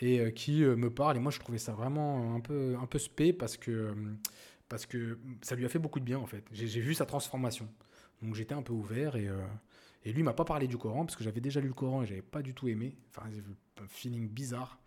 et 0.00 0.20
euh, 0.20 0.30
qui 0.30 0.62
euh, 0.62 0.76
me 0.76 0.90
parle. 0.90 1.16
Et 1.16 1.20
moi, 1.20 1.32
je 1.32 1.38
trouvais 1.38 1.58
ça 1.58 1.72
vraiment 1.72 2.34
un 2.34 2.40
peu, 2.40 2.76
un 2.80 2.86
peu 2.86 2.98
spé 2.98 3.32
parce 3.32 3.56
que, 3.56 3.70
euh, 3.70 3.94
parce 4.68 4.86
que 4.86 5.18
ça 5.42 5.54
lui 5.54 5.64
a 5.64 5.68
fait 5.68 5.78
beaucoup 5.78 6.00
de 6.00 6.04
bien 6.04 6.18
en 6.18 6.26
fait. 6.26 6.44
J'ai 6.52 6.80
vu 6.80 6.94
sa 6.94 7.06
transformation. 7.06 7.68
Donc 8.22 8.34
j'étais 8.34 8.54
un 8.54 8.62
peu 8.62 8.72
ouvert 8.72 9.16
et, 9.16 9.28
et 10.04 10.12
lui 10.12 10.22
m'a 10.22 10.32
pas 10.32 10.46
parlé 10.46 10.66
du 10.66 10.78
Coran 10.78 11.04
parce 11.04 11.16
que 11.16 11.22
j'avais 11.22 11.42
déjà 11.42 11.60
lu 11.60 11.68
le 11.68 11.74
Coran 11.74 12.02
et 12.02 12.06
j'avais 12.06 12.22
pas 12.22 12.40
du 12.40 12.54
tout 12.54 12.66
aimé. 12.66 12.96
Enfin, 13.10 13.28
un 13.28 13.86
feeling 13.88 14.26
bizarre. 14.26 14.80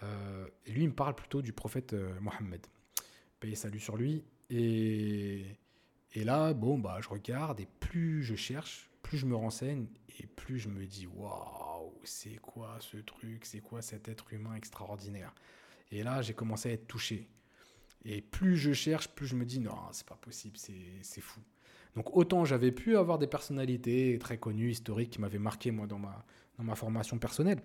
et 0.00 0.70
lui, 0.70 0.84
il 0.84 0.88
me 0.88 0.94
parle 0.94 1.16
plutôt 1.16 1.42
du 1.42 1.52
prophète 1.52 1.96
Mohammed. 2.20 2.64
Paye 3.40 3.56
salut 3.56 3.80
sur 3.80 3.96
lui. 3.96 4.22
Et, 4.50 5.56
là, 6.16 6.52
bon, 6.52 6.78
bah, 6.78 6.98
je 7.00 7.08
regarde 7.08 7.60
et 7.60 7.68
plus 7.78 8.22
je 8.22 8.34
cherche, 8.34 8.90
plus 9.02 9.18
je 9.18 9.26
me 9.26 9.36
renseigne 9.36 9.86
et 10.18 10.26
plus 10.26 10.58
je 10.58 10.68
me 10.68 10.86
dis 10.86 11.06
waouh, 11.06 11.92
c'est 12.04 12.36
quoi 12.36 12.76
ce 12.80 12.96
truc, 12.96 13.44
c'est 13.44 13.60
quoi 13.60 13.80
cet 13.80 14.08
être 14.08 14.32
humain 14.32 14.54
extraordinaire? 14.54 15.34
Et 15.92 16.02
là, 16.02 16.22
j'ai 16.22 16.34
commencé 16.34 16.70
à 16.70 16.72
être 16.72 16.86
touché. 16.86 17.28
Et 18.04 18.22
plus 18.22 18.56
je 18.56 18.72
cherche, 18.72 19.08
plus 19.08 19.26
je 19.26 19.36
me 19.36 19.44
dis 19.44 19.60
non, 19.60 19.76
c'est 19.92 20.06
pas 20.06 20.16
possible, 20.16 20.56
c'est 20.56 21.20
fou. 21.20 21.40
Donc 21.96 22.16
autant 22.16 22.44
j'avais 22.44 22.72
pu 22.72 22.96
avoir 22.96 23.18
des 23.18 23.26
personnalités 23.26 24.18
très 24.18 24.38
connues, 24.38 24.70
historiques, 24.70 25.10
qui 25.10 25.20
m'avaient 25.20 25.38
marqué 25.38 25.70
moi 25.70 25.86
dans 25.86 25.98
ma, 25.98 26.24
dans 26.56 26.64
ma 26.64 26.76
formation 26.76 27.18
personnelle, 27.18 27.60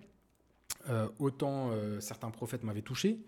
euh, 0.88 1.08
autant 1.18 1.70
euh, 1.70 2.00
certains 2.00 2.30
prophètes 2.30 2.64
m'avaient 2.64 2.82
touché 2.82 3.20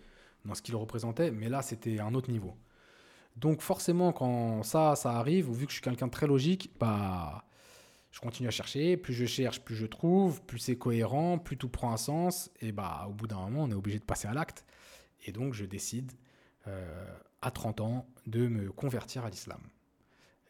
dans 0.44 0.54
ce 0.54 0.62
qu'ils 0.62 0.76
représentaient, 0.76 1.30
mais 1.30 1.48
là 1.48 1.62
c'était 1.62 2.00
un 2.00 2.14
autre 2.14 2.30
niveau. 2.30 2.54
Donc 3.38 3.61
forcément 3.61 4.12
quand 4.12 4.62
ça, 4.64 4.97
ça 4.97 5.12
arrive, 5.12 5.50
vu 5.50 5.66
que 5.66 5.71
je 5.71 5.76
suis 5.76 5.83
quelqu'un 5.83 6.07
de 6.07 6.12
très 6.12 6.26
logique, 6.26 6.73
bah 6.80 7.45
je 8.11 8.21
continue 8.21 8.49
à 8.49 8.50
chercher, 8.50 8.97
plus 8.97 9.14
je 9.14 9.26
cherche, 9.26 9.61
plus 9.61 9.76
je 9.76 9.87
trouve, 9.87 10.42
plus 10.42 10.59
c'est 10.59 10.76
cohérent, 10.76 11.38
plus 11.38 11.57
tout 11.57 11.68
prend 11.68 11.92
un 11.92 11.97
sens, 11.97 12.50
et 12.61 12.73
bah 12.73 13.07
au 13.09 13.12
bout 13.12 13.28
d'un 13.28 13.38
moment, 13.38 13.64
on 13.64 13.71
est 13.71 13.75
obligé 13.75 13.99
de 13.99 14.04
passer 14.04 14.26
à 14.26 14.33
l'acte. 14.35 14.64
Et 15.25 15.33
donc 15.33 15.54
je 15.54 15.64
décide 15.64 16.12
euh, 16.66 17.07
à 17.40 17.50
30 17.52 17.80
ans 17.80 18.07
de 18.26 18.49
me 18.49 18.73
convertir 18.73 19.25
à 19.25 19.30
l'islam. 19.30 19.61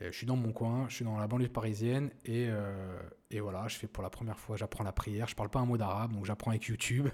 Je 0.00 0.12
suis 0.12 0.26
dans 0.26 0.36
mon 0.36 0.52
coin, 0.52 0.86
je 0.88 0.94
suis 0.94 1.04
dans 1.04 1.18
la 1.18 1.26
banlieue 1.26 1.48
parisienne 1.48 2.10
et, 2.24 2.46
euh, 2.48 3.00
et 3.32 3.40
voilà, 3.40 3.66
je 3.66 3.76
fais 3.76 3.88
pour 3.88 4.04
la 4.04 4.10
première 4.10 4.38
fois, 4.38 4.56
j'apprends 4.56 4.84
la 4.84 4.92
prière. 4.92 5.26
Je 5.26 5.34
parle 5.34 5.48
pas 5.48 5.58
un 5.58 5.66
mot 5.66 5.76
d'arabe, 5.76 6.12
donc 6.12 6.24
j'apprends 6.24 6.52
avec 6.52 6.66
YouTube. 6.66 7.08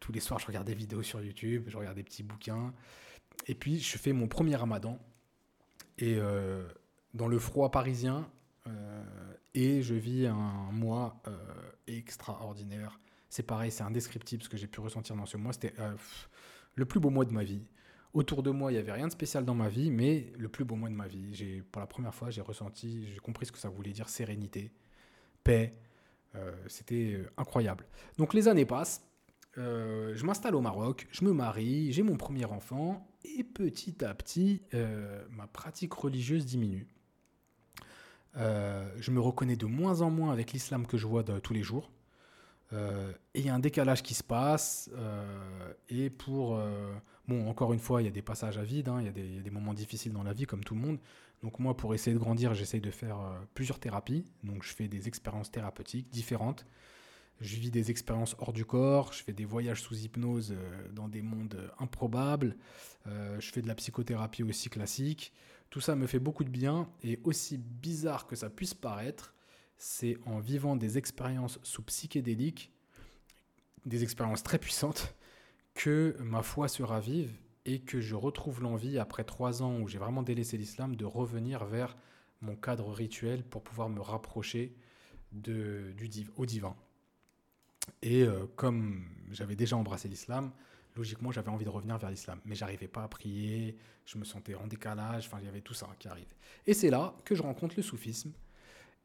Tous 0.00 0.10
les 0.10 0.20
soirs, 0.20 0.40
je 0.40 0.46
regarde 0.46 0.66
des 0.66 0.74
vidéos 0.74 1.02
sur 1.02 1.22
YouTube, 1.22 1.64
je 1.68 1.76
regarde 1.76 1.96
des 1.96 2.02
petits 2.02 2.22
bouquins. 2.22 2.72
Et 3.46 3.54
puis, 3.54 3.78
je 3.78 3.98
fais 3.98 4.12
mon 4.12 4.26
premier 4.26 4.56
ramadan. 4.56 4.98
Et 6.00 6.16
euh, 6.18 6.66
dans 7.14 7.28
le 7.28 7.38
froid 7.38 7.70
parisien, 7.70 8.28
et 9.54 9.82
je 9.82 9.94
vis 9.94 10.26
un 10.26 10.70
mois 10.72 11.20
euh, 11.26 11.36
extraordinaire. 11.86 13.00
C'est 13.28 13.42
pareil, 13.42 13.70
c'est 13.70 13.82
indescriptible 13.82 14.42
ce 14.42 14.48
que 14.48 14.56
j'ai 14.56 14.66
pu 14.66 14.80
ressentir 14.80 15.16
dans 15.16 15.26
ce 15.26 15.36
mois. 15.36 15.52
C'était 15.52 15.74
euh, 15.78 15.94
le 16.74 16.84
plus 16.84 17.00
beau 17.00 17.10
mois 17.10 17.24
de 17.24 17.32
ma 17.32 17.44
vie. 17.44 17.62
Autour 18.12 18.42
de 18.42 18.50
moi, 18.50 18.72
il 18.72 18.74
n'y 18.74 18.80
avait 18.80 18.92
rien 18.92 19.06
de 19.06 19.12
spécial 19.12 19.44
dans 19.44 19.54
ma 19.54 19.68
vie, 19.68 19.90
mais 19.90 20.32
le 20.36 20.48
plus 20.48 20.64
beau 20.64 20.74
mois 20.74 20.88
de 20.88 20.94
ma 20.94 21.06
vie. 21.06 21.62
Pour 21.70 21.80
la 21.80 21.86
première 21.86 22.14
fois, 22.14 22.30
j'ai 22.30 22.40
ressenti, 22.40 23.06
j'ai 23.06 23.18
compris 23.18 23.46
ce 23.46 23.52
que 23.52 23.58
ça 23.58 23.68
voulait 23.68 23.92
dire 23.92 24.08
sérénité, 24.08 24.72
paix. 25.44 25.76
Euh, 26.34 26.52
c'était 26.66 27.24
incroyable. 27.36 27.86
Donc 28.18 28.34
les 28.34 28.48
années 28.48 28.66
passent. 28.66 29.04
Je 29.56 30.24
m'installe 30.24 30.54
au 30.54 30.60
Maroc, 30.60 31.06
je 31.10 31.24
me 31.24 31.32
marie, 31.32 31.92
j'ai 31.92 32.02
mon 32.02 32.16
premier 32.16 32.44
enfant, 32.44 33.06
et 33.24 33.44
petit 33.44 34.04
à 34.04 34.14
petit, 34.14 34.62
ma 35.30 35.46
pratique 35.46 35.92
religieuse 35.92 36.46
diminue. 36.46 36.86
Euh, 38.36 38.88
je 38.98 39.10
me 39.10 39.20
reconnais 39.20 39.56
de 39.56 39.66
moins 39.66 40.02
en 40.02 40.10
moins 40.10 40.32
avec 40.32 40.52
l'islam 40.52 40.86
que 40.86 40.96
je 40.96 41.06
vois 41.06 41.22
de, 41.22 41.38
tous 41.38 41.52
les 41.52 41.62
jours. 41.62 41.90
Euh, 42.72 43.12
et 43.34 43.40
il 43.40 43.46
y 43.46 43.48
a 43.48 43.54
un 43.54 43.58
décalage 43.58 44.02
qui 44.02 44.14
se 44.14 44.22
passe. 44.22 44.90
Euh, 44.94 45.72
et 45.88 46.10
pour. 46.10 46.58
bon, 47.28 47.48
encore 47.48 47.72
une 47.72 47.78
fois, 47.78 48.02
il 48.02 48.04
y 48.04 48.08
a 48.08 48.12
des 48.12 48.22
passages 48.22 48.58
à 48.58 48.62
vide, 48.62 48.88
hein, 48.88 49.00
il 49.00 49.06
y, 49.06 49.38
a 49.38 49.42
des 49.42 49.50
moments 49.50 49.74
difficiles 49.74 50.12
dans 50.12 50.22
la 50.22 50.32
vie, 50.32 50.46
comme 50.46 50.64
tout 50.64 50.74
le 50.74 50.80
monde. 50.80 50.98
Donc, 51.42 51.58
moi, 51.58 51.76
pour 51.76 51.94
essayer 51.94 52.14
de 52.14 52.18
grandir, 52.18 52.54
j'essaye 52.54 52.80
de 52.80 52.90
faire 52.90 53.16
plusieurs 53.54 53.78
thérapies. 53.78 54.24
Donc, 54.44 54.62
je 54.62 54.72
fais 54.74 54.88
des 54.88 55.08
expériences 55.08 55.50
thérapeutiques 55.50 56.08
différentes. 56.10 56.66
Je 57.40 57.56
vis 57.56 57.70
des 57.70 57.90
expériences 57.90 58.36
hors 58.38 58.52
du 58.52 58.64
corps, 58.64 59.12
je 59.12 59.22
fais 59.22 59.32
des 59.32 59.44
voyages 59.44 59.82
sous 59.82 59.96
hypnose 59.96 60.54
dans 60.92 61.08
des 61.08 61.22
mondes 61.22 61.70
improbables, 61.78 62.56
je 63.06 63.50
fais 63.50 63.62
de 63.62 63.68
la 63.68 63.74
psychothérapie 63.74 64.42
aussi 64.42 64.68
classique, 64.68 65.32
tout 65.70 65.80
ça 65.80 65.96
me 65.96 66.06
fait 66.06 66.18
beaucoup 66.18 66.44
de 66.44 66.50
bien 66.50 66.88
et 67.02 67.18
aussi 67.24 67.56
bizarre 67.56 68.26
que 68.26 68.36
ça 68.36 68.50
puisse 68.50 68.74
paraître, 68.74 69.34
c'est 69.78 70.18
en 70.26 70.38
vivant 70.38 70.76
des 70.76 70.98
expériences 70.98 71.58
sous 71.62 71.82
psychédéliques, 71.82 72.70
des 73.86 74.02
expériences 74.02 74.42
très 74.42 74.58
puissantes, 74.58 75.14
que 75.72 76.16
ma 76.20 76.42
foi 76.42 76.68
se 76.68 76.82
ravive 76.82 77.32
et 77.64 77.80
que 77.80 78.00
je 78.00 78.14
retrouve 78.14 78.60
l'envie, 78.60 78.98
après 78.98 79.24
trois 79.24 79.62
ans 79.62 79.80
où 79.80 79.88
j'ai 79.88 79.98
vraiment 79.98 80.22
délaissé 80.22 80.58
l'islam, 80.58 80.96
de 80.96 81.04
revenir 81.04 81.64
vers 81.64 81.96
mon 82.42 82.56
cadre 82.56 82.92
rituel 82.92 83.42
pour 83.42 83.62
pouvoir 83.62 83.88
me 83.88 84.00
rapprocher 84.00 84.74
du, 85.32 85.94
au 86.36 86.44
divin. 86.46 86.76
Et 88.02 88.22
euh, 88.22 88.46
comme 88.56 89.04
j'avais 89.30 89.56
déjà 89.56 89.76
embrassé 89.76 90.08
l'islam, 90.08 90.52
logiquement, 90.96 91.30
j'avais 91.30 91.50
envie 91.50 91.64
de 91.64 91.70
revenir 91.70 91.98
vers 91.98 92.10
l'islam. 92.10 92.40
Mais 92.44 92.54
j'arrivais 92.54 92.88
pas 92.88 93.04
à 93.04 93.08
prier, 93.08 93.76
je 94.06 94.18
me 94.18 94.24
sentais 94.24 94.54
en 94.54 94.66
décalage, 94.66 95.26
enfin, 95.26 95.38
il 95.40 95.46
y 95.46 95.48
avait 95.48 95.60
tout 95.60 95.74
ça 95.74 95.88
qui 95.98 96.08
arrive. 96.08 96.32
Et 96.66 96.74
c'est 96.74 96.90
là 96.90 97.14
que 97.24 97.34
je 97.34 97.42
rencontre 97.42 97.74
le 97.76 97.82
soufisme. 97.82 98.32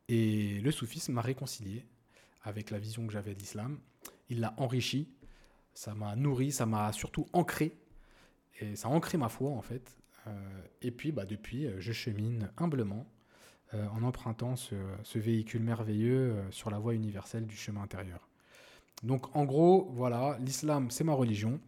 Et 0.08 0.60
le 0.62 0.72
soufisme 0.72 1.14
m'a 1.14 1.22
réconcilié 1.22 1.86
avec 2.44 2.70
la 2.70 2.80
vision 2.80 3.06
que 3.08 3.14
j'avais 3.14 3.34
de 3.34 3.40
l'islam. 3.40 3.80
Il 4.30 4.40
l'a 4.40 4.54
enrichi, 4.58 5.10
ça 5.74 5.94
m'a 5.96 6.16
nourri, 6.16 6.52
ça 6.52 6.66
m'a 6.66 6.92
surtout 6.94 7.26
ancré. 7.34 7.78
Et 8.60 8.76
ça 8.76 8.88
a 8.88 8.92
ancré 8.92 9.18
ma 9.18 9.30
foi, 9.30 9.52
en 9.52 9.62
fait. 9.62 9.98
Euh, 10.28 10.32
et 10.82 10.92
puis, 10.92 11.12
bah, 11.12 11.26
depuis, 11.26 11.68
je 11.80 11.92
chemine 11.92 12.52
humblement 12.58 13.08
euh, 13.74 13.88
en 13.90 14.04
empruntant 14.04 14.56
ce, 14.56 14.76
véhicule 15.18 15.64
merveilleux 15.64 16.34
euh, 16.34 16.52
sur 16.52 16.70
la 16.70 16.78
voie 16.78 16.94
universelle 16.94 17.48
du 17.48 17.56
chemin 17.56 17.82
intérieur. 17.82 18.30
Donc, 19.04 19.36
en 19.36 19.46
gros, 19.46 19.90
voilà, 19.94 20.38
l'islam, 20.40 20.90
c'est 20.90 21.04
ma 21.04 21.14
religion. 21.14 21.60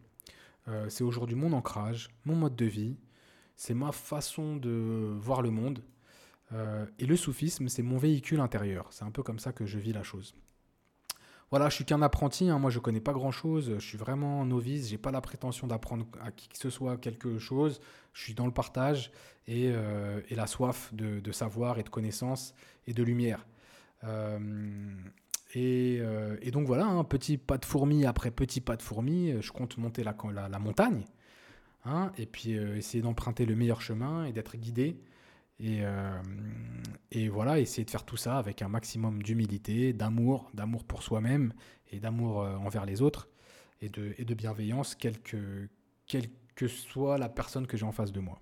Euh, 0.68 0.88
c'est 0.88 1.04
aujourd'hui 1.04 1.36
mon 1.36 1.52
ancrage, 1.52 2.08
mon 2.24 2.36
mode 2.36 2.56
de 2.56 2.66
vie, 2.66 2.96
c'est 3.56 3.74
ma 3.74 3.92
façon 3.92 4.56
de 4.56 5.16
voir 5.20 5.42
le 5.42 5.50
monde. 5.50 5.82
Euh, 6.52 6.86
et 6.98 7.06
le 7.06 7.16
soufisme, 7.16 7.68
c'est 7.68 7.82
mon 7.82 7.98
véhicule 7.98 8.40
intérieur. 8.40 8.86
C'est 8.90 9.04
un 9.04 9.10
peu 9.10 9.22
comme 9.22 9.38
ça 9.38 9.52
que 9.52 9.66
je 9.66 9.78
vis 9.78 9.92
la 9.92 10.02
chose. 10.02 10.34
Voilà, 11.50 11.70
je 11.70 11.76
suis 11.76 11.84
qu'un 11.86 12.02
apprenti, 12.02 12.50
hein. 12.50 12.58
moi 12.58 12.70
je 12.70 12.78
connais 12.78 13.00
pas 13.00 13.14
grand 13.14 13.30
chose, 13.30 13.72
je 13.78 13.84
suis 13.84 13.96
vraiment 13.96 14.44
novice, 14.44 14.90
j'ai 14.90 14.98
pas 14.98 15.10
la 15.10 15.22
prétention 15.22 15.66
d'apprendre 15.66 16.06
à 16.20 16.30
qui 16.30 16.46
que 16.46 16.58
ce 16.58 16.68
soit 16.68 16.98
quelque 16.98 17.38
chose, 17.38 17.80
je 18.12 18.22
suis 18.22 18.34
dans 18.34 18.44
le 18.44 18.52
partage 18.52 19.10
et, 19.46 19.70
euh, 19.72 20.20
la 20.28 20.46
soif 20.46 20.92
de, 20.92 21.32
savoir 21.32 21.78
et 21.78 21.82
de 21.82 21.88
connaissance 21.88 22.54
et 22.86 22.92
de 22.92 23.02
lumière. 23.02 23.46
Et, 25.54 26.50
donc 26.52 26.66
voilà, 26.66 26.86
un 26.86 27.04
petit 27.04 27.38
pas 27.38 27.58
de 27.58 27.64
fourmi 27.64 28.04
après 28.04 28.30
petit 28.30 28.60
pas 28.60 28.76
de 28.76 28.82
fourmi, 28.82 29.30
euh, 29.30 29.40
je 29.40 29.50
compte 29.52 29.78
monter 29.78 30.04
la, 30.04 30.58
montagne. 30.58 31.04
Hein, 31.84 32.12
et 32.18 32.26
puis 32.26 32.52
essayer 32.52 33.02
d'emprunter 33.02 33.46
le 33.46 33.56
meilleur 33.56 33.80
chemin 33.80 34.24
et 34.24 34.32
d'être 34.32 34.56
guidé. 34.56 35.00
Et, 35.60 37.28
voilà, 37.28 37.58
essayer 37.58 37.84
de 37.84 37.90
faire 37.90 38.04
tout 38.04 38.16
ça 38.16 38.38
avec 38.38 38.62
un 38.62 38.68
maximum 38.68 39.22
d'humilité, 39.22 39.92
d'amour, 39.92 40.50
d'amour 40.54 40.84
pour 40.84 41.02
soi-même 41.02 41.52
et 41.90 41.98
d'amour 41.98 42.38
envers 42.38 42.84
les 42.84 43.00
autres 43.00 43.28
et 43.80 43.88
de, 43.88 44.34
bienveillance, 44.34 44.94
que, 44.96 45.68
quelle 46.06 46.28
que 46.58 46.66
soit 46.66 47.18
la 47.18 47.28
personne 47.28 47.68
que 47.68 47.76
j'ai 47.76 47.86
en 47.86 47.92
face 47.92 48.10
de 48.10 48.18
moi. 48.18 48.40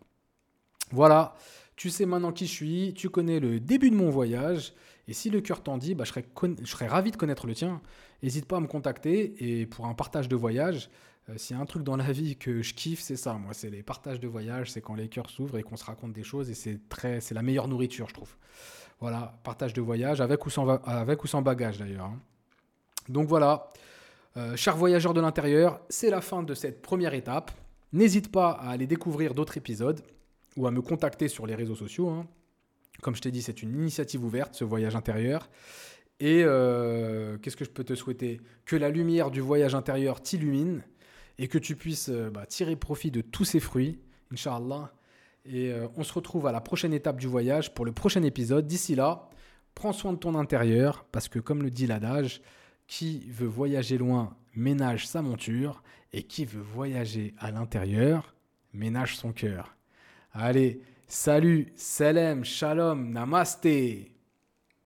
Voilà, 0.93 1.35
tu 1.77 1.91
sais 1.91 2.07
maintenant 2.07 2.33
qui 2.33 2.47
je 2.47 2.53
suis, 2.53 2.95
tu 2.95 3.11
connais 3.11 3.41
le 3.41 3.61
début 3.61 3.91
de 3.91 3.97
mon 3.97 4.11
voyage, 4.11 4.73
et 5.09 5.13
si 5.13 5.31
le 5.31 5.41
cœur 5.41 5.63
t'en 5.63 5.79
dit, 5.79 5.95
bah, 5.95 6.05
je, 6.05 6.13
serais 6.65 6.87
ravi 6.87 7.11
de 7.11 7.17
connaître 7.17 7.47
le 7.47 7.55
tien. 7.55 7.81
N'hésite 8.23 8.47
pas 8.47 8.57
à 8.57 8.61
me 8.61 8.67
contacter, 8.67 9.35
et 9.39 9.67
pour 9.67 9.87
un 9.87 9.95
partage 9.95 10.29
de 10.29 10.37
voyage, 10.37 10.89
euh, 11.29 11.35
s'il 11.37 11.57
y 11.57 11.59
a 11.59 11.63
un 11.63 11.67
truc 11.67 11.83
dans 11.83 11.97
la 11.97 12.13
vie 12.13 12.37
que 12.37 12.63
je 12.63 12.75
kiffe, 12.75 13.01
c'est 13.01 13.17
ça, 13.17 13.35
moi, 13.35 13.53
c'est 13.53 13.71
les 13.71 13.83
partages 13.83 14.21
de 14.21 14.29
voyage, 14.29 14.71
c'est 14.71 14.81
quand 14.81 14.95
les 14.95 15.09
cœurs 15.09 15.29
s'ouvrent 15.29 15.59
et 15.59 15.63
qu'on 15.63 15.77
se 15.77 15.85
raconte 15.85 16.13
des 16.13 16.25
choses, 16.25 16.51
et 16.51 16.55
c'est 16.55 16.89
très, 16.89 17.21
c'est 17.21 17.35
la 17.35 17.43
meilleure 17.43 17.69
nourriture, 17.69 18.09
je 18.09 18.15
trouve. 18.15 18.35
Voilà, 19.01 19.39
partage 19.45 19.75
de 19.75 19.83
voyage, 19.83 20.21
avec 20.21 20.47
ou 20.47 20.51
sans, 20.51 20.81
sans 21.25 21.43
bagage 21.43 21.79
d'ailleurs. 21.79 22.07
Hein. 22.07 22.19
Donc 23.09 23.29
voilà, 23.29 23.71
euh, 24.37 24.57
chers 24.57 24.77
voyageurs 24.77 25.15
de 25.15 25.21
l'intérieur, 25.21 25.81
c'est 25.89 26.11
la 26.11 26.21
fin 26.21 26.43
de 26.43 26.55
cette 26.55 26.81
première 26.81 27.15
étape. 27.15 27.51
N'hésite 27.93 28.33
pas 28.33 28.51
à 28.51 28.71
aller 28.71 28.87
découvrir 28.87 29.35
d'autres 29.35 29.57
épisodes 29.59 30.03
ou 30.57 30.67
à 30.67 30.71
me 30.71 30.81
contacter 30.81 31.29
sur 31.29 31.47
les 31.47 31.55
réseaux 31.55 31.75
sociaux. 31.75 32.09
Hein. 32.09 32.27
Comme 33.03 33.15
je 33.15 33.21
t'ai 33.21 33.31
dit, 33.31 33.43
c'est 33.43 33.63
une 33.63 33.75
initiative 33.75 34.25
ouverte, 34.25 34.55
ce 34.55 34.65
voyage 34.65 34.97
intérieur. 34.97 35.49
Et 36.19 36.43
euh, 36.45 37.37
qu'est-ce 37.39 37.57
que 37.57 37.65
je 37.65 37.71
peux 37.71 37.85
te 37.85 37.95
souhaiter? 37.95 38.41
Que 38.65 38.77
la 38.77 38.89
lumière 38.89 39.31
du 39.31 39.41
voyage 39.41 39.75
intérieur 39.75 40.23
t'illumine 40.23 40.83
et 41.39 41.49
que 41.49 41.59
tu 41.59 41.77
puisses 41.77 42.09
euh, 42.09 42.31
bah, 42.31 42.47
tirer 42.47 42.77
profit 42.77 43.11
de 43.11 43.21
tous 43.21 43.45
ces 43.45 43.61
fruits, 43.61 44.01
Inch'Allah. 44.33 44.93
Et 45.45 45.71
euh, 45.71 45.89
on 45.97 46.05
se 46.05 46.13
retrouve 46.15 46.47
à 46.47 46.53
la 46.53 46.61
prochaine 46.61 46.95
étape 46.95 47.21
du 47.21 47.27
voyage 47.27 47.75
pour 47.75 47.85
le 47.85 47.93
prochain 47.93 48.23
épisode. 48.23 48.67
D'ici 48.67 48.95
là, 48.95 49.29
prends 49.75 49.93
soin 49.93 50.13
de 50.13 50.19
ton 50.19 50.35
intérieur 50.35 51.05
parce 51.13 51.29
que 51.29 51.39
comme 51.39 51.63
le 51.63 51.71
dit 51.71 51.87
l'adage, 51.87 52.41
qui 52.87 53.29
veut 53.31 53.47
voyager 53.47 53.99
loin 53.99 54.37
ménage 54.55 55.07
sa 55.07 55.21
monture 55.21 55.83
et 56.13 56.23
qui 56.23 56.45
veut 56.45 56.63
voyager 56.63 57.35
à 57.39 57.51
l'intérieur 57.51 58.35
ménage 58.73 59.17
son 59.17 59.33
cœur. 59.33 59.77
Allez, 60.39 60.83
salut, 61.09 61.73
salam, 61.77 62.45
shalom, 62.45 63.11
namasté. 63.11 64.16